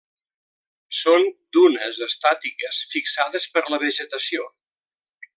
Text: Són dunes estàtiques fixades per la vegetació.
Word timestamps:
Són 0.99 1.25
dunes 1.57 1.99
estàtiques 2.05 2.79
fixades 2.93 3.45
per 3.57 3.63
la 3.75 3.81
vegetació. 3.87 4.49